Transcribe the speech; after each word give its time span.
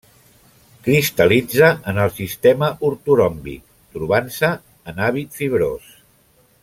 Cristal·litza 0.85 1.67
en 1.91 1.99
el 2.05 2.09
sistema 2.15 2.69
ortoròmbic 2.89 3.63
trobant-se 3.99 4.51
en 4.93 5.05
hàbit 5.11 5.39
fibrós. 5.43 5.95